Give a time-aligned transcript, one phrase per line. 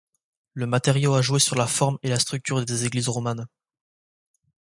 [0.55, 3.45] Le matériau a joué sur la forme et la structure des églises romanes.